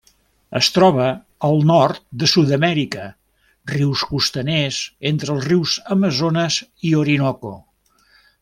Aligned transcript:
Es 0.59 0.67
troba 0.77 1.03
al 1.49 1.59
nord 1.71 1.99
de 2.23 2.29
Sud-amèrica: 2.31 3.05
rius 3.75 4.07
costaners 4.15 4.81
entre 5.13 5.35
els 5.37 5.47
rius 5.53 5.79
Amazones 5.97 6.61
i 6.91 6.95
Orinoco. 7.03 7.55